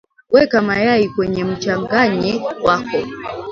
weka 0.33 0.61
mayai 0.61 1.07
kwenye 1.09 1.43
mchanganyi 1.43 2.41
wako 2.63 2.97